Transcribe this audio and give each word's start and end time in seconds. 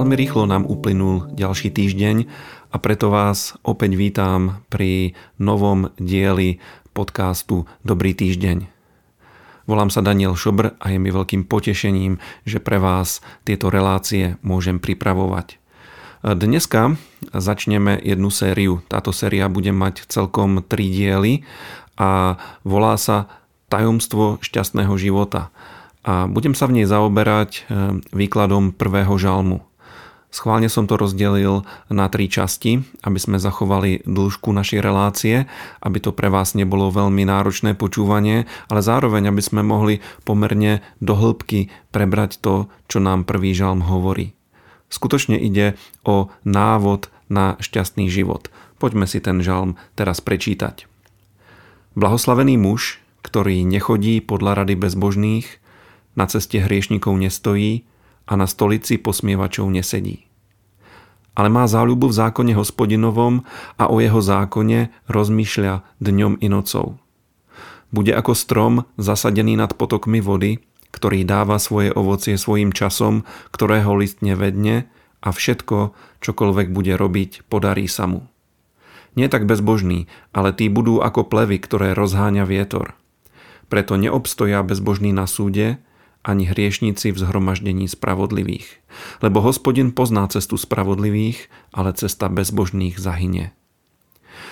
Veľmi 0.00 0.16
rýchlo 0.16 0.48
nám 0.48 0.64
uplynul 0.64 1.28
ďalší 1.36 1.76
týždeň 1.76 2.24
a 2.72 2.76
preto 2.80 3.12
vás 3.12 3.52
opäť 3.60 4.00
vítam 4.00 4.64
pri 4.72 5.12
novom 5.36 5.92
dieli 6.00 6.56
podcastu 6.96 7.68
Dobrý 7.84 8.16
týždeň. 8.16 8.64
Volám 9.68 9.92
sa 9.92 10.00
Daniel 10.00 10.40
Šobr 10.40 10.72
a 10.80 10.88
je 10.88 10.96
mi 10.96 11.12
veľkým 11.12 11.44
potešením, 11.44 12.16
že 12.48 12.64
pre 12.64 12.80
vás 12.80 13.20
tieto 13.44 13.68
relácie 13.68 14.40
môžem 14.40 14.80
pripravovať. 14.80 15.60
Dneska 16.24 16.96
začneme 17.36 18.00
jednu 18.00 18.32
sériu. 18.32 18.80
Táto 18.88 19.12
séria 19.12 19.52
bude 19.52 19.68
mať 19.68 20.08
celkom 20.08 20.64
tri 20.64 20.88
diely 20.88 21.44
a 22.00 22.40
volá 22.64 22.96
sa 22.96 23.28
Tajomstvo 23.68 24.40
šťastného 24.40 24.96
života. 24.96 25.52
A 26.08 26.24
budem 26.24 26.56
sa 26.56 26.64
v 26.64 26.80
nej 26.80 26.88
zaoberať 26.88 27.50
eh, 27.52 28.00
výkladom 28.16 28.72
prvého 28.72 29.12
žalmu. 29.20 29.68
Schválne 30.30 30.70
som 30.70 30.86
to 30.86 30.94
rozdelil 30.94 31.66
na 31.90 32.06
tri 32.06 32.30
časti, 32.30 32.86
aby 33.02 33.18
sme 33.18 33.42
zachovali 33.42 34.06
dĺžku 34.06 34.54
našej 34.54 34.78
relácie, 34.78 35.50
aby 35.82 35.98
to 35.98 36.14
pre 36.14 36.30
vás 36.30 36.54
nebolo 36.54 36.86
veľmi 36.94 37.26
náročné 37.26 37.74
počúvanie, 37.74 38.46
ale 38.70 38.80
zároveň, 38.80 39.26
aby 39.34 39.42
sme 39.42 39.66
mohli 39.66 39.98
pomerne 40.22 40.86
do 41.02 41.18
hĺbky 41.18 41.74
prebrať 41.90 42.38
to, 42.38 42.70
čo 42.86 43.02
nám 43.02 43.26
prvý 43.26 43.58
žalm 43.58 43.82
hovorí. 43.82 44.38
Skutočne 44.86 45.34
ide 45.34 45.74
o 46.06 46.30
návod 46.46 47.10
na 47.26 47.58
šťastný 47.58 48.06
život. 48.06 48.54
Poďme 48.78 49.10
si 49.10 49.18
ten 49.18 49.42
žalm 49.42 49.74
teraz 49.98 50.22
prečítať. 50.22 50.86
Blahoslavený 51.98 52.54
muž, 52.54 53.02
ktorý 53.26 53.66
nechodí 53.66 54.22
podľa 54.22 54.62
rady 54.62 54.78
bezbožných, 54.78 55.58
na 56.14 56.26
ceste 56.26 56.58
hriešnikov 56.62 57.18
nestojí, 57.18 57.86
a 58.30 58.38
na 58.38 58.46
stolici 58.46 58.94
posmievačov 58.94 59.66
nesedí. 59.66 60.30
Ale 61.34 61.50
má 61.50 61.66
záľubu 61.66 62.10
v 62.10 62.18
zákone 62.22 62.52
hospodinovom 62.54 63.42
a 63.74 63.90
o 63.90 63.98
jeho 63.98 64.22
zákone 64.22 64.94
rozmýšľa 65.10 65.82
dňom 65.98 66.38
i 66.38 66.46
nocou. 66.46 67.02
Bude 67.90 68.14
ako 68.14 68.32
strom 68.38 68.74
zasadený 68.94 69.58
nad 69.58 69.74
potokmi 69.74 70.22
vody, 70.22 70.62
ktorý 70.94 71.26
dáva 71.26 71.58
svoje 71.58 71.90
ovocie 71.90 72.38
svojim 72.38 72.70
časom, 72.70 73.26
ktorého 73.50 73.94
list 73.98 74.22
nevedne 74.22 74.86
a 75.22 75.34
všetko, 75.34 75.94
čokoľvek 76.22 76.70
bude 76.70 76.94
robiť, 76.94 77.46
podarí 77.50 77.90
sa 77.90 78.06
mu. 78.06 78.30
Nie 79.18 79.26
tak 79.26 79.46
bezbožný, 79.46 80.06
ale 80.30 80.54
tí 80.54 80.70
budú 80.70 81.02
ako 81.02 81.26
plevy, 81.26 81.58
ktoré 81.58 81.98
rozháňa 81.98 82.46
vietor. 82.46 82.94
Preto 83.66 83.98
neobstoja 83.98 84.62
bezbožný 84.62 85.10
na 85.10 85.26
súde, 85.26 85.82
ani 86.20 86.44
hriešníci 86.44 87.12
v 87.12 87.20
zhromaždení 87.20 87.88
spravodlivých. 87.88 88.68
Lebo 89.24 89.40
hospodin 89.40 89.92
pozná 89.96 90.28
cestu 90.28 90.60
spravodlivých, 90.60 91.48
ale 91.72 91.96
cesta 91.96 92.28
bezbožných 92.28 93.00
zahynie. 93.00 93.56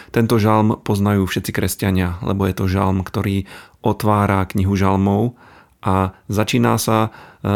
Tento 0.09 0.41
žalm 0.41 0.81
poznajú 0.81 1.29
všetci 1.29 1.51
kresťania, 1.53 2.17
lebo 2.25 2.49
je 2.49 2.55
to 2.57 2.65
žalm, 2.65 3.05
ktorý 3.05 3.45
otvára 3.85 4.49
knihu 4.49 4.73
žalmov 4.73 5.37
a 5.85 6.17
začína 6.33 6.81
sa 6.81 7.09
e, 7.09 7.09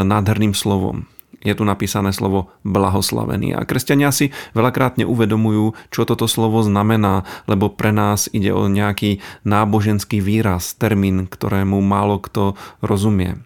nádherným 0.05 0.53
slovom. 0.53 1.09
Je 1.43 1.59
tu 1.59 1.67
napísané 1.67 2.15
slovo 2.15 2.55
blahoslavený. 2.63 3.59
A 3.59 3.67
kresťania 3.67 4.15
si 4.15 4.31
veľakrát 4.55 4.95
neuvedomujú, 4.95 5.75
čo 5.91 6.07
toto 6.07 6.31
slovo 6.31 6.63
znamená, 6.63 7.27
lebo 7.51 7.67
pre 7.67 7.91
nás 7.91 8.31
ide 8.31 8.55
o 8.55 8.71
nejaký 8.71 9.19
náboženský 9.43 10.23
výraz, 10.23 10.79
termín, 10.79 11.27
ktorému 11.27 11.83
málo 11.83 12.23
kto 12.23 12.55
rozumie. 12.79 13.43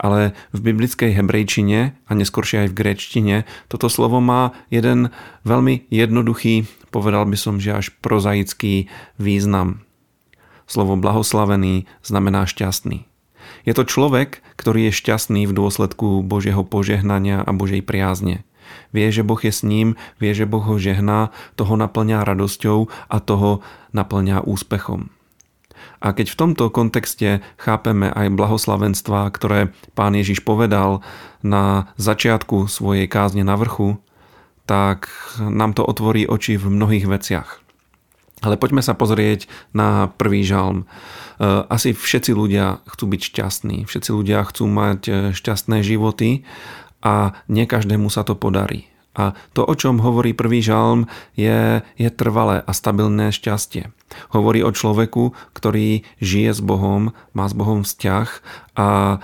Ale 0.00 0.32
v 0.54 0.58
biblickej 0.72 1.12
hebrejčine 1.16 1.94
a 1.94 2.10
neskôršie 2.12 2.66
aj 2.66 2.68
v 2.72 2.78
gréčtine 2.78 3.36
toto 3.66 3.90
slovo 3.90 4.22
má 4.22 4.56
jeden 4.70 5.10
veľmi 5.42 5.88
jednoduchý, 5.90 6.66
povedal 6.94 7.28
by 7.28 7.36
som, 7.36 7.60
že 7.60 7.76
až 7.76 7.86
prozaický 8.00 8.88
význam. 9.20 9.84
Slovo 10.66 10.98
blahoslavený 10.98 11.86
znamená 12.02 12.46
šťastný. 12.48 13.06
Je 13.62 13.72
to 13.74 13.86
človek, 13.86 14.42
ktorý 14.58 14.90
je 14.90 14.98
šťastný 14.98 15.46
v 15.46 15.54
dôsledku 15.54 16.26
Božieho 16.26 16.66
požehnania 16.66 17.42
a 17.42 17.50
Božej 17.54 17.86
priazne. 17.86 18.42
Vie, 18.90 19.06
že 19.14 19.22
Boh 19.22 19.38
je 19.38 19.54
s 19.54 19.62
ním, 19.62 19.94
vie, 20.18 20.34
že 20.34 20.46
Boh 20.46 20.62
ho 20.62 20.74
žehná, 20.74 21.30
toho 21.54 21.78
naplňa 21.78 22.26
radosťou 22.26 22.90
a 23.06 23.16
toho 23.22 23.62
naplňa 23.94 24.42
úspechom. 24.42 25.15
A 26.00 26.12
keď 26.12 26.32
v 26.32 26.38
tomto 26.38 26.64
kontexte 26.68 27.40
chápeme 27.56 28.12
aj 28.12 28.34
blahoslavenstva, 28.36 29.32
ktoré 29.32 29.72
pán 29.96 30.12
Ježiš 30.14 30.44
povedal 30.44 31.00
na 31.40 31.90
začiatku 31.96 32.68
svojej 32.68 33.08
kázne 33.08 33.42
na 33.42 33.56
vrchu, 33.56 33.98
tak 34.66 35.08
nám 35.38 35.78
to 35.78 35.86
otvorí 35.86 36.26
oči 36.26 36.58
v 36.58 36.68
mnohých 36.68 37.06
veciach. 37.06 37.62
Ale 38.44 38.60
poďme 38.60 38.84
sa 38.84 38.92
pozrieť 38.92 39.48
na 39.72 40.12
prvý 40.12 40.44
žalm. 40.44 40.84
E, 40.84 40.86
asi 41.72 41.96
všetci 41.96 42.36
ľudia 42.36 42.84
chcú 42.84 43.16
byť 43.16 43.20
šťastní, 43.32 43.76
všetci 43.88 44.10
ľudia 44.12 44.44
chcú 44.44 44.68
mať 44.68 45.00
e, 45.08 45.12
šťastné 45.32 45.80
životy 45.80 46.44
a 47.00 47.32
nie 47.48 47.64
každému 47.64 48.12
sa 48.12 48.28
to 48.28 48.36
podarí. 48.36 48.92
A 49.16 49.32
to, 49.56 49.64
o 49.64 49.74
čom 49.74 49.98
hovorí 50.04 50.36
prvý 50.36 50.60
žalm, 50.60 51.08
je, 51.34 51.80
je 51.96 52.08
trvalé 52.12 52.60
a 52.60 52.70
stabilné 52.76 53.32
šťastie. 53.32 53.90
Hovorí 54.30 54.62
o 54.62 54.70
človeku, 54.70 55.34
ktorý 55.52 56.06
žije 56.22 56.50
s 56.54 56.60
Bohom, 56.62 57.10
má 57.34 57.44
s 57.50 57.54
Bohom 57.56 57.82
vzťah 57.82 58.28
a 58.76 58.88
e, 58.88 59.18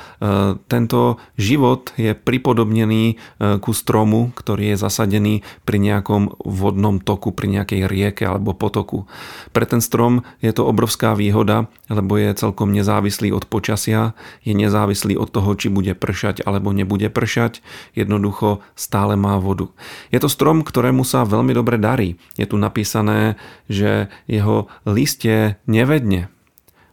tento 0.67 1.21
život 1.37 1.93
je 2.01 2.17
pripodobnený 2.17 3.05
e, 3.13 3.17
ku 3.61 3.73
stromu, 3.77 4.33
ktorý 4.33 4.75
je 4.75 4.77
zasadený 4.81 5.35
pri 5.69 5.79
nejakom 5.79 6.41
vodnom 6.41 6.99
toku, 6.99 7.31
pri 7.31 7.61
nejakej 7.61 7.85
rieke 7.87 8.25
alebo 8.25 8.57
potoku. 8.57 9.05
Pre 9.53 9.65
ten 9.69 9.85
strom 9.85 10.25
je 10.41 10.51
to 10.51 10.65
obrovská 10.65 11.13
výhoda, 11.13 11.69
lebo 11.93 12.17
je 12.17 12.33
celkom 12.33 12.73
nezávislý 12.73 13.31
od 13.31 13.45
počasia, 13.45 14.17
je 14.43 14.57
nezávislý 14.57 15.21
od 15.21 15.29
toho, 15.29 15.53
či 15.55 15.69
bude 15.69 15.93
pršať 15.93 16.43
alebo 16.43 16.73
nebude 16.73 17.13
pršať, 17.13 17.61
jednoducho 17.93 18.65
stále 18.75 19.15
má 19.21 19.37
vodu. 19.37 19.69
Je 20.11 20.19
to 20.19 20.31
strom, 20.31 20.65
ktorému 20.67 21.07
sa 21.07 21.29
veľmi 21.29 21.53
dobre 21.53 21.79
darí. 21.79 22.19
Je 22.35 22.47
tu 22.49 22.59
napísané, 22.59 23.39
že 23.71 24.11
jeho 24.27 24.71
listie 24.89 25.61
nevedne. 25.69 26.33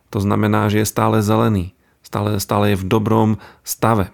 To 0.09 0.19
znamená, 0.21 0.69
že 0.73 0.81
je 0.81 0.87
stále 0.89 1.21
zelený, 1.21 1.77
stále, 2.01 2.41
stále 2.41 2.73
je 2.73 2.81
v 2.81 2.87
dobrom 2.89 3.29
stave. 3.61 4.09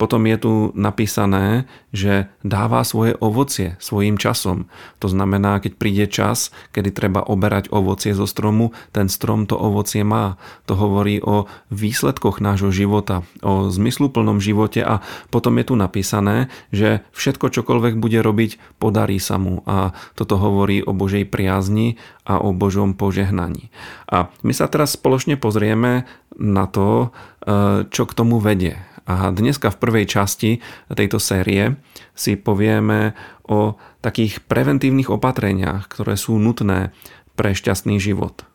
Potom 0.00 0.24
je 0.26 0.36
tu 0.38 0.52
napísané, 0.74 1.66
že 1.92 2.30
dáva 2.42 2.82
svoje 2.82 3.14
ovocie 3.20 3.76
svojim 3.78 4.16
časom. 4.16 4.66
To 5.02 5.08
znamená, 5.10 5.60
keď 5.60 5.72
príde 5.76 6.06
čas, 6.08 6.50
kedy 6.72 6.94
treba 6.94 7.20
oberať 7.22 7.68
ovocie 7.68 8.16
zo 8.16 8.24
stromu, 8.24 8.72
ten 8.90 9.12
strom 9.12 9.44
to 9.44 9.54
ovocie 9.58 10.02
má. 10.02 10.40
To 10.66 10.74
hovorí 10.74 11.20
o 11.20 11.46
výsledkoch 11.68 12.40
nášho 12.40 12.72
života, 12.72 13.22
o 13.44 13.68
zmysluplnom 13.68 14.40
živote 14.40 14.80
a 14.82 15.04
potom 15.28 15.58
je 15.60 15.64
tu 15.68 15.74
napísané, 15.76 16.48
že 16.72 17.04
všetko, 17.12 17.52
čokoľvek 17.52 18.00
bude 18.00 18.18
robiť, 18.22 18.80
podarí 18.80 19.20
sa 19.20 19.36
mu. 19.36 19.60
A 19.68 19.92
toto 20.16 20.40
hovorí 20.40 20.80
o 20.80 20.96
Božej 20.96 21.28
priazni 21.28 22.00
a 22.22 22.38
o 22.38 22.54
Božom 22.54 22.94
požehnaní. 22.94 23.74
A 24.06 24.30
my 24.46 24.52
sa 24.54 24.70
teraz 24.70 24.94
spoločne 24.94 25.34
pozrieme 25.34 26.06
na 26.38 26.64
to, 26.70 27.10
e, 27.44 27.86
čo 27.90 28.02
k 28.06 28.16
tomu 28.16 28.38
vedie. 28.38 28.78
A 29.06 29.34
dneska 29.34 29.74
v 29.74 29.80
prvej 29.82 30.06
časti 30.06 30.50
tejto 30.86 31.18
série 31.18 31.74
si 32.14 32.38
povieme 32.38 33.18
o 33.42 33.74
takých 33.98 34.42
preventívnych 34.46 35.10
opatreniach, 35.10 35.90
ktoré 35.90 36.14
sú 36.14 36.38
nutné 36.38 36.94
pre 37.34 37.56
šťastný 37.56 37.98
život. 37.98 38.46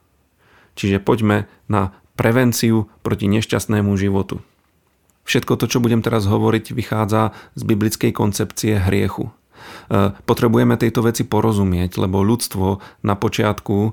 Čiže 0.78 1.04
poďme 1.04 1.50
na 1.68 1.98
prevenciu 2.16 2.90
proti 3.02 3.28
nešťastnému 3.28 3.94
životu. 4.00 4.40
Všetko 5.28 5.60
to, 5.60 5.68
čo 5.68 5.84
budem 5.84 6.00
teraz 6.00 6.24
hovoriť, 6.24 6.72
vychádza 6.72 7.36
z 7.60 7.62
biblickej 7.68 8.16
koncepcie 8.16 8.80
hriechu. 8.80 9.28
E, 9.28 10.16
potrebujeme 10.24 10.80
tejto 10.80 11.04
veci 11.04 11.28
porozumieť, 11.28 12.00
lebo 12.00 12.24
ľudstvo 12.24 12.80
na 13.04 13.20
počiatku 13.20 13.78
e, 13.84 13.92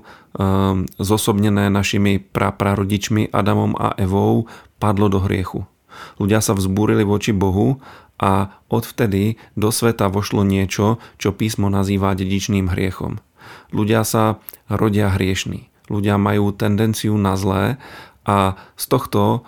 zosobnené 0.95 1.67
našimi 1.67 2.23
praprarodičmi 2.23 3.35
Adamom 3.35 3.75
a 3.75 3.99
Evou 3.99 4.47
padlo 4.79 5.11
do 5.11 5.19
hriechu. 5.19 5.67
Ľudia 6.21 6.39
sa 6.39 6.53
vzbúrili 6.55 7.03
voči 7.03 7.31
Bohu 7.35 7.79
a 8.15 8.55
odvtedy 8.71 9.35
do 9.59 9.69
sveta 9.69 10.07
vošlo 10.07 10.47
niečo, 10.47 11.03
čo 11.19 11.35
písmo 11.35 11.67
nazýva 11.67 12.15
dedičným 12.15 12.71
hriechom. 12.71 13.19
Ľudia 13.75 14.07
sa 14.07 14.39
rodia 14.71 15.11
hriešní. 15.11 15.67
Ľudia 15.91 16.17
majú 16.17 16.49
tendenciu 16.55 17.13
na 17.19 17.37
zlé 17.37 17.77
a 18.25 18.57
z 18.73 18.85
tohto 18.89 19.21
e, 19.21 19.39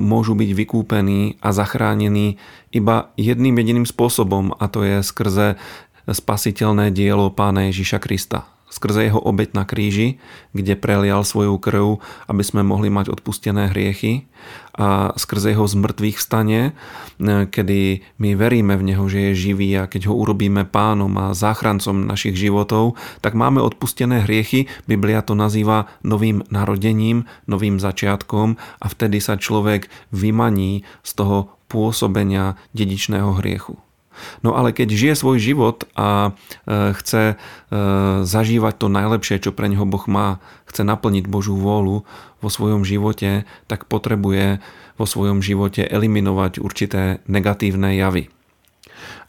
môžu 0.00 0.32
byť 0.32 0.50
vykúpení 0.56 1.36
a 1.44 1.52
zachránení 1.52 2.40
iba 2.72 3.12
jedným 3.20 3.60
jediným 3.60 3.84
spôsobom 3.84 4.56
a 4.56 4.64
to 4.72 4.80
je 4.80 5.04
skrze 5.04 5.60
spasiteľné 6.08 6.88
dielo 6.88 7.28
pána 7.28 7.68
Ježiša 7.68 8.00
Krista 8.00 8.53
skrze 8.74 9.06
jeho 9.06 9.22
obeď 9.22 9.54
na 9.54 9.62
kríži, 9.62 10.18
kde 10.50 10.74
prelial 10.74 11.22
svoju 11.22 11.54
krv, 11.62 12.02
aby 12.26 12.42
sme 12.42 12.66
mohli 12.66 12.90
mať 12.90 13.14
odpustené 13.14 13.70
hriechy 13.70 14.26
a 14.74 15.14
skrze 15.14 15.54
jeho 15.54 15.62
zmrtvých 15.62 16.18
stane, 16.18 16.74
kedy 17.22 18.02
my 18.18 18.34
veríme 18.34 18.74
v 18.74 18.86
neho, 18.90 19.06
že 19.06 19.30
je 19.30 19.54
živý 19.54 19.70
a 19.78 19.86
keď 19.86 20.10
ho 20.10 20.18
urobíme 20.18 20.66
pánom 20.66 21.14
a 21.14 21.30
záchrancom 21.30 22.02
našich 22.02 22.34
životov, 22.34 22.98
tak 23.22 23.38
máme 23.38 23.62
odpustené 23.62 24.26
hriechy. 24.26 24.66
Biblia 24.90 25.22
to 25.22 25.38
nazýva 25.38 25.86
novým 26.02 26.42
narodením, 26.50 27.30
novým 27.46 27.78
začiatkom 27.78 28.58
a 28.58 28.86
vtedy 28.90 29.22
sa 29.22 29.38
človek 29.38 29.86
vymaní 30.10 30.82
z 31.06 31.10
toho 31.14 31.54
pôsobenia 31.70 32.58
dedičného 32.74 33.38
hriechu. 33.38 33.83
No 34.42 34.54
ale 34.54 34.70
keď 34.70 34.94
žije 34.94 35.14
svoj 35.18 35.38
život 35.42 35.88
a 35.98 36.30
e, 36.30 36.92
chce 36.96 37.22
e, 37.32 37.36
zažívať 38.22 38.74
to 38.78 38.86
najlepšie, 38.90 39.42
čo 39.42 39.50
pre 39.54 39.66
neho 39.70 39.86
Boh 39.86 40.04
má, 40.06 40.38
chce 40.70 40.86
naplniť 40.86 41.30
Božú 41.30 41.58
vôľu 41.58 42.06
vo 42.42 42.48
svojom 42.48 42.82
živote, 42.82 43.48
tak 43.70 43.86
potrebuje 43.86 44.58
vo 44.98 45.06
svojom 45.06 45.42
živote 45.42 45.86
eliminovať 45.86 46.62
určité 46.62 47.22
negatívne 47.26 47.94
javy. 47.94 48.30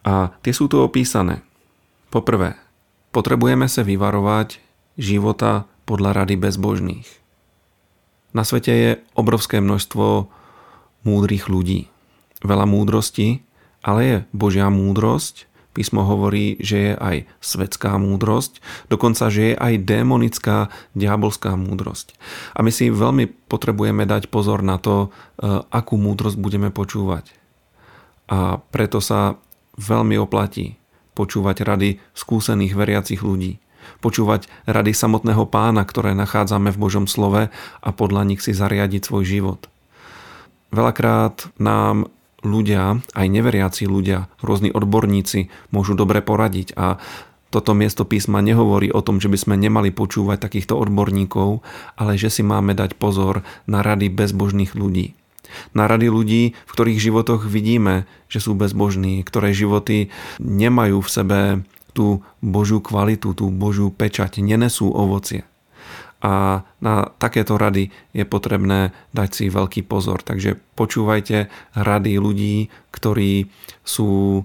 A 0.06 0.34
tie 0.46 0.54
sú 0.54 0.70
tu 0.70 0.82
opísané. 0.82 1.42
Poprvé, 2.14 2.58
potrebujeme 3.10 3.66
sa 3.66 3.82
vyvarovať 3.82 4.62
života 4.98 5.66
podľa 5.86 6.24
rady 6.24 6.36
bezbožných. 6.38 7.10
Na 8.36 8.44
svete 8.44 8.74
je 8.74 8.92
obrovské 9.16 9.64
množstvo 9.64 10.28
múdrych 11.08 11.48
ľudí. 11.48 11.88
Veľa 12.44 12.68
múdrosti, 12.68 13.45
ale 13.86 14.02
je 14.02 14.18
Božia 14.34 14.68
múdrosť. 14.74 15.46
Písmo 15.76 16.08
hovorí, 16.08 16.56
že 16.64 16.78
je 16.80 16.94
aj 16.96 17.18
svetská 17.44 18.00
múdrosť, 18.00 18.64
dokonca, 18.88 19.28
že 19.28 19.52
je 19.52 19.56
aj 19.60 19.84
démonická, 19.84 20.72
diabolská 20.96 21.60
múdrosť. 21.60 22.16
A 22.56 22.64
my 22.64 22.72
si 22.72 22.88
veľmi 22.88 23.28
potrebujeme 23.52 24.08
dať 24.08 24.32
pozor 24.32 24.64
na 24.64 24.80
to, 24.80 25.12
e, 25.12 25.60
akú 25.68 26.00
múdrosť 26.00 26.40
budeme 26.40 26.72
počúvať. 26.72 27.28
A 28.32 28.64
preto 28.72 29.04
sa 29.04 29.36
veľmi 29.76 30.16
oplatí 30.16 30.80
počúvať 31.12 31.68
rady 31.68 31.90
skúsených 32.16 32.72
veriacich 32.72 33.20
ľudí. 33.20 33.60
Počúvať 34.00 34.48
rady 34.72 34.96
samotného 34.96 35.44
pána, 35.52 35.84
ktoré 35.84 36.16
nachádzame 36.16 36.72
v 36.72 36.82
Božom 36.82 37.06
slove 37.06 37.52
a 37.84 37.90
podľa 37.92 38.24
nich 38.32 38.40
si 38.40 38.56
zariadiť 38.56 39.12
svoj 39.12 39.24
život. 39.28 39.62
Veľakrát 40.72 41.52
nám 41.60 42.15
ľudia, 42.46 43.02
aj 43.18 43.28
neveriaci 43.28 43.90
ľudia, 43.90 44.30
rôzni 44.40 44.70
odborníci 44.70 45.50
môžu 45.74 45.98
dobre 45.98 46.22
poradiť 46.22 46.78
a 46.78 47.02
toto 47.50 47.72
miesto 47.72 48.04
písma 48.04 48.44
nehovorí 48.44 48.92
o 48.92 49.00
tom, 49.00 49.24
že 49.24 49.32
by 49.32 49.38
sme 49.40 49.56
nemali 49.56 49.88
počúvať 49.88 50.44
takýchto 50.44 50.76
odborníkov, 50.76 51.64
ale 51.96 52.20
že 52.20 52.28
si 52.28 52.44
máme 52.44 52.76
dať 52.76 53.00
pozor 53.00 53.48
na 53.64 53.80
rady 53.80 54.12
bezbožných 54.12 54.76
ľudí. 54.76 55.16
Na 55.72 55.88
rady 55.88 56.12
ľudí, 56.12 56.44
v 56.52 56.72
ktorých 56.76 57.00
životoch 57.00 57.48
vidíme, 57.48 58.10
že 58.28 58.44
sú 58.44 58.60
bezbožní, 58.60 59.24
ktoré 59.24 59.56
životy 59.56 60.12
nemajú 60.44 61.00
v 61.00 61.10
sebe 61.10 61.40
tú 61.96 62.28
Božiu 62.44 62.84
kvalitu, 62.84 63.32
tú 63.32 63.48
Božiu 63.48 63.88
pečať, 63.88 64.44
nenesú 64.44 64.92
ovocie 64.92 65.48
a 66.24 66.64
na 66.80 67.12
takéto 67.20 67.60
rady 67.60 67.92
je 68.16 68.26
potrebné 68.26 68.96
dať 69.12 69.30
si 69.32 69.46
veľký 69.52 69.86
pozor. 69.86 70.24
Takže 70.24 70.58
počúvajte 70.80 71.52
rady 71.76 72.12
ľudí, 72.18 72.72
ktorí 72.92 73.52
sú 73.84 74.44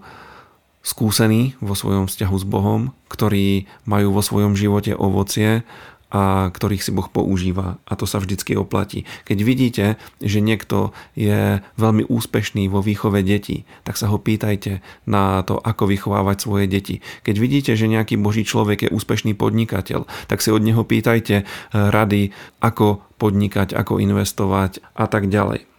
skúsení 0.81 1.55
vo 1.61 1.77
svojom 1.77 2.09
vzťahu 2.09 2.37
s 2.41 2.47
Bohom, 2.49 2.81
ktorí 3.13 3.69
majú 3.85 4.17
vo 4.17 4.23
svojom 4.25 4.57
živote 4.57 4.97
ovocie 4.97 5.63
a 6.11 6.51
ktorých 6.51 6.83
si 6.83 6.91
Boh 6.91 7.07
používa. 7.07 7.79
A 7.87 7.95
to 7.95 8.05
sa 8.05 8.19
vždycky 8.19 8.59
oplatí. 8.59 9.07
Keď 9.25 9.39
vidíte, 9.41 9.85
že 10.19 10.43
niekto 10.43 10.91
je 11.15 11.63
veľmi 11.79 12.07
úspešný 12.11 12.67
vo 12.67 12.83
výchove 12.83 13.23
detí, 13.23 13.65
tak 13.87 13.95
sa 13.95 14.11
ho 14.11 14.19
pýtajte 14.19 14.83
na 15.07 15.41
to, 15.47 15.57
ako 15.63 15.87
vychovávať 15.87 16.37
svoje 16.43 16.67
deti. 16.67 16.99
Keď 17.23 17.35
vidíte, 17.39 17.73
že 17.79 17.87
nejaký 17.87 18.19
Boží 18.19 18.43
človek 18.43 18.91
je 18.91 18.95
úspešný 18.95 19.39
podnikateľ, 19.39 20.11
tak 20.27 20.43
si 20.43 20.51
od 20.51 20.63
neho 20.63 20.83
pýtajte 20.83 21.37
eh, 21.43 21.47
rady, 21.73 22.35
ako 22.59 23.07
podnikať, 23.17 23.77
ako 23.77 24.03
investovať 24.03 24.83
a 24.97 25.07
tak 25.07 25.31
ďalej. 25.31 25.71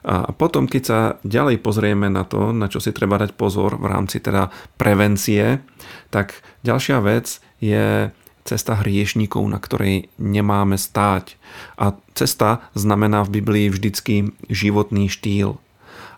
A 0.00 0.32
potom, 0.32 0.64
keď 0.64 0.82
sa 0.82 1.00
ďalej 1.28 1.60
pozrieme 1.60 2.08
na 2.08 2.24
to, 2.24 2.56
na 2.56 2.72
čo 2.72 2.80
si 2.80 2.88
treba 2.88 3.20
dať 3.20 3.36
pozor 3.36 3.76
v 3.76 3.84
rámci 3.84 4.16
teda 4.16 4.48
prevencie, 4.80 5.60
tak 6.08 6.40
ďalšia 6.64 7.04
vec 7.04 7.36
je 7.60 8.08
cesta 8.50 8.74
hriešníkov, 8.74 9.46
na 9.46 9.62
ktorej 9.62 10.10
nemáme 10.18 10.74
stáť. 10.74 11.38
A 11.78 11.94
cesta 12.18 12.66
znamená 12.74 13.22
v 13.22 13.38
Biblii 13.38 13.66
vždycky 13.70 14.34
životný 14.50 15.06
štýl. 15.06 15.62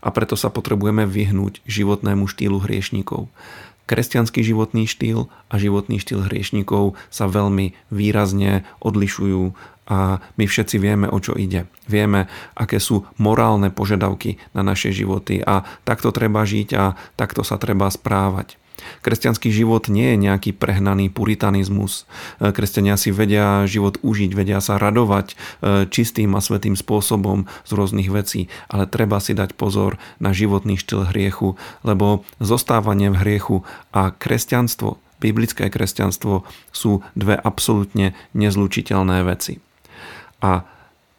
A 0.01 0.09
preto 0.11 0.35
sa 0.35 0.49
potrebujeme 0.49 1.05
vyhnúť 1.05 1.61
životnému 1.69 2.25
štýlu 2.25 2.65
hriešníkov. 2.65 3.29
Kresťanský 3.85 4.41
životný 4.41 4.89
štýl 4.89 5.29
a 5.53 5.55
životný 5.61 6.01
štýl 6.01 6.25
hriešníkov 6.25 6.97
sa 7.13 7.29
veľmi 7.29 7.77
výrazne 7.93 8.65
odlišujú 8.81 9.53
a 9.91 10.23
my 10.39 10.45
všetci 10.47 10.79
vieme, 10.79 11.11
o 11.11 11.19
čo 11.19 11.35
ide. 11.35 11.67
Vieme, 11.91 12.31
aké 12.55 12.79
sú 12.79 13.05
morálne 13.19 13.69
požiadavky 13.69 14.39
na 14.55 14.63
naše 14.63 14.95
životy 14.95 15.43
a 15.43 15.67
takto 15.83 16.15
treba 16.15 16.47
žiť 16.47 16.69
a 16.79 16.95
takto 17.19 17.43
sa 17.43 17.59
treba 17.59 17.91
správať. 17.91 18.62
Kresťanský 19.03 19.49
život 19.51 19.89
nie 19.89 20.15
je 20.15 20.23
nejaký 20.29 20.51
prehnaný 20.55 21.09
puritanizmus. 21.09 22.09
E, 22.39 22.51
kresťania 22.51 22.99
si 23.01 23.15
vedia 23.15 23.65
život 23.67 23.99
užiť, 24.03 24.31
vedia 24.33 24.61
sa 24.63 24.79
radovať 24.79 25.27
e, 25.33 25.35
čistým 25.89 26.35
a 26.35 26.41
svetým 26.41 26.75
spôsobom 26.79 27.51
z 27.67 27.71
rôznych 27.73 28.11
vecí, 28.13 28.47
ale 28.69 28.87
treba 28.87 29.19
si 29.19 29.33
dať 29.33 29.55
pozor 29.55 29.99
na 30.19 30.35
životný 30.35 30.79
štýl 30.79 31.11
hriechu, 31.11 31.55
lebo 31.87 32.23
zostávanie 32.39 33.11
v 33.11 33.21
hriechu 33.21 33.57
a 33.91 34.13
kresťanstvo, 34.13 34.99
biblické 35.23 35.71
kresťanstvo 35.71 36.43
sú 36.75 37.07
dve 37.15 37.39
absolútne 37.39 38.19
nezlučiteľné 38.35 39.23
veci. 39.23 39.63
A 40.43 40.67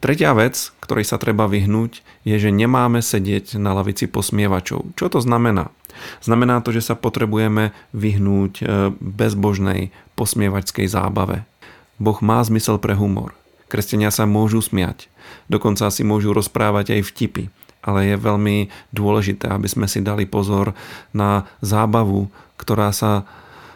Tretia 0.04 0.36
vec, 0.36 0.76
ktorej 0.84 1.08
sa 1.08 1.16
treba 1.16 1.48
vyhnúť, 1.48 2.04
je, 2.28 2.36
že 2.36 2.52
nemáme 2.52 3.00
sedieť 3.00 3.56
na 3.56 3.72
lavici 3.72 4.04
posmievačov. 4.12 5.00
Čo 5.00 5.08
to 5.08 5.24
znamená? 5.24 5.72
Znamená 6.20 6.60
to, 6.60 6.76
že 6.76 6.84
sa 6.84 7.00
potrebujeme 7.00 7.72
vyhnúť 7.96 8.54
e, 8.60 8.64
bezbožnej 9.00 9.96
posmievačskej 10.20 10.92
zábave. 10.92 11.48
Boh 12.04 12.20
má 12.20 12.44
zmysel 12.44 12.84
pre 12.84 13.00
humor. 13.00 13.32
Kresťania 13.72 14.12
sa 14.12 14.28
môžu 14.28 14.60
smiať. 14.60 15.08
Dokonca 15.48 15.88
si 15.88 16.04
môžu 16.04 16.36
rozprávať 16.36 17.00
aj 17.00 17.08
vtipy. 17.08 17.48
Ale 17.80 18.04
je 18.04 18.20
veľmi 18.20 18.68
dôležité, 18.92 19.56
aby 19.56 19.72
sme 19.72 19.88
si 19.88 20.04
dali 20.04 20.28
pozor 20.28 20.76
na 21.16 21.48
zábavu, 21.64 22.28
ktorá 22.60 22.92
sa 22.92 23.24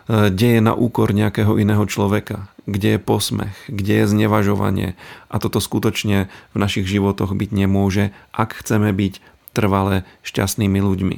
deje 0.09 0.59
na 0.63 0.71
úkor 0.71 1.11
nejakého 1.11 1.59
iného 1.59 1.83
človeka 1.85 2.47
kde 2.67 2.99
je 2.99 2.99
posmech, 2.99 3.55
kde 3.71 4.03
je 4.03 4.11
znevažovanie. 4.11 4.99
A 5.31 5.39
toto 5.39 5.63
skutočne 5.63 6.27
v 6.51 6.57
našich 6.59 6.85
životoch 6.85 7.31
byť 7.31 7.49
nemôže, 7.55 8.11
ak 8.35 8.59
chceme 8.59 8.91
byť 8.91 9.23
trvale 9.55 10.03
šťastnými 10.27 10.77
ľuďmi. 10.83 11.17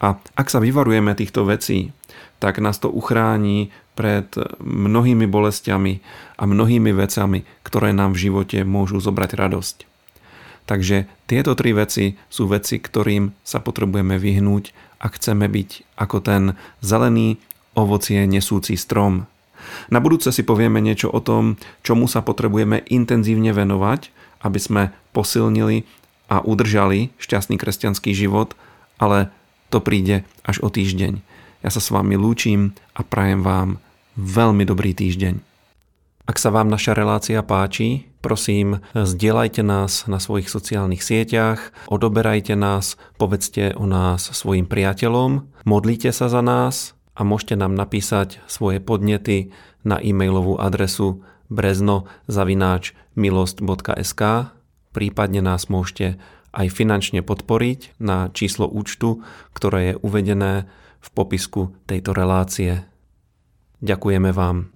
A 0.00 0.16
ak 0.38 0.46
sa 0.48 0.62
vyvarujeme 0.62 1.12
týchto 1.18 1.42
vecí, 1.44 1.90
tak 2.38 2.62
nás 2.62 2.78
to 2.78 2.88
uchráni 2.88 3.74
pred 3.98 4.30
mnohými 4.62 5.26
bolestiami 5.26 6.00
a 6.38 6.42
mnohými 6.46 6.94
vecami, 6.94 7.42
ktoré 7.66 7.90
nám 7.90 8.14
v 8.14 8.30
živote 8.30 8.62
môžu 8.62 9.02
zobrať 9.02 9.34
radosť. 9.34 9.76
Takže 10.64 11.04
tieto 11.28 11.52
tri 11.52 11.76
veci 11.76 12.16
sú 12.32 12.48
veci, 12.48 12.80
ktorým 12.80 13.36
sa 13.44 13.60
potrebujeme 13.60 14.16
vyhnúť 14.16 14.72
a 15.02 15.12
chceme 15.12 15.44
byť 15.50 16.00
ako 16.00 16.16
ten 16.24 16.42
zelený 16.80 17.36
ovocie 17.74 18.26
nesúci 18.26 18.78
strom, 18.78 19.26
na 19.88 19.98
budúce 20.00 20.30
si 20.32 20.42
povieme 20.44 20.80
niečo 20.80 21.10
o 21.10 21.20
tom, 21.20 21.56
čomu 21.84 22.08
sa 22.08 22.20
potrebujeme 22.24 22.84
intenzívne 22.88 23.52
venovať, 23.52 24.12
aby 24.44 24.58
sme 24.60 24.82
posilnili 25.16 25.88
a 26.28 26.40
udržali 26.40 27.12
šťastný 27.20 27.56
kresťanský 27.60 28.12
život, 28.16 28.56
ale 28.96 29.32
to 29.68 29.80
príde 29.80 30.24
až 30.44 30.60
o 30.64 30.68
týždeň. 30.68 31.20
Ja 31.64 31.70
sa 31.72 31.80
s 31.80 31.92
vami 31.92 32.16
lúčim 32.16 32.76
a 32.92 33.00
prajem 33.04 33.40
vám 33.40 33.80
veľmi 34.20 34.68
dobrý 34.68 34.92
týždeň. 34.92 35.40
Ak 36.24 36.40
sa 36.40 36.48
vám 36.48 36.72
naša 36.72 36.96
relácia 36.96 37.44
páči, 37.44 38.08
prosím, 38.24 38.80
zdieľajte 38.96 39.60
nás 39.60 40.08
na 40.08 40.16
svojich 40.16 40.48
sociálnych 40.48 41.04
sieťach, 41.04 41.68
odoberajte 41.92 42.56
nás, 42.56 42.96
povedzte 43.20 43.76
o 43.76 43.84
nás 43.84 44.32
svojim 44.32 44.64
priateľom, 44.64 45.44
modlite 45.68 46.08
sa 46.16 46.32
za 46.32 46.40
nás 46.40 46.96
a 47.14 47.22
môžete 47.22 47.54
nám 47.58 47.74
napísať 47.78 48.40
svoje 48.50 48.80
podnety 48.82 49.54
na 49.86 50.02
e-mailovú 50.02 50.58
adresu 50.58 51.22
brezno.milost.sk 51.48 54.22
prípadne 54.94 55.42
nás 55.42 55.66
môžete 55.66 56.22
aj 56.54 56.70
finančne 56.70 57.26
podporiť 57.26 57.98
na 57.98 58.30
číslo 58.30 58.70
účtu, 58.70 59.26
ktoré 59.50 59.92
je 59.92 59.98
uvedené 60.06 60.70
v 61.02 61.08
popisku 61.10 61.74
tejto 61.90 62.14
relácie. 62.14 62.86
Ďakujeme 63.82 64.30
vám. 64.30 64.70